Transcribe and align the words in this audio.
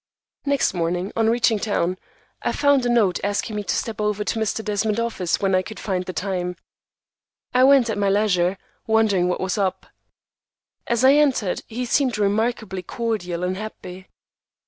Next 0.47 0.73
morning, 0.73 1.11
on 1.15 1.29
reaching 1.29 1.59
town, 1.59 1.95
I 2.41 2.53
found 2.53 2.87
a 2.87 2.89
note 2.89 3.19
asking 3.23 3.55
me 3.55 3.61
to 3.63 3.75
step 3.75 4.01
over 4.01 4.23
to 4.23 4.39
Mr. 4.39 4.65
Desmond's 4.65 4.99
office 4.99 5.39
when 5.39 5.53
I 5.53 5.61
could 5.61 5.79
find 5.79 6.03
time. 6.15 6.55
I 7.53 7.63
went 7.65 7.87
at 7.87 7.99
my 7.99 8.09
leisure, 8.09 8.57
wondering 8.87 9.27
what 9.27 9.39
was 9.39 9.59
up. 9.59 9.85
As 10.87 11.05
I 11.05 11.13
entered, 11.13 11.61
he 11.67 11.85
seemed 11.85 12.17
remarkably 12.17 12.81
cordial 12.81 13.43
and 13.43 13.57
happy. 13.57 14.07